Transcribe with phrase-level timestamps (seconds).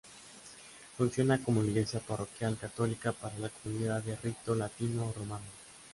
[0.97, 5.45] Funciona como iglesia parroquial católica para la comunidad de rito latino o romano.